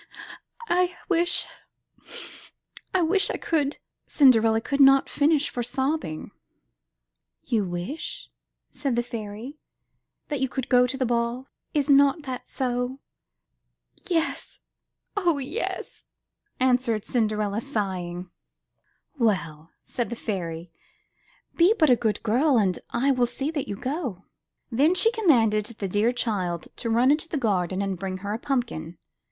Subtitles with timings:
[0.67, 1.45] ''*'I wish—
[2.95, 3.77] I wish I could
[4.07, 6.31] —,"Cinderella could not finish for sobbing.
[7.45, 8.27] ''You wish,"
[8.71, 9.59] said the fairy,
[10.29, 11.45] "that you could go to the ball.
[11.75, 12.97] Is not that so?"
[14.07, 14.61] "Yes!
[15.15, 16.05] O yes!"
[16.59, 18.25] answered Cinderella, sighing.
[18.25, 20.71] s: MY BOOK HOUSE ''Well/' said the Fairy,
[21.55, 24.25] ''be but a good girl, and I will see that you go.'*
[24.71, 28.39] Then she commanded the dear child to run into the garden and bring her a
[28.39, 28.97] pumpkin.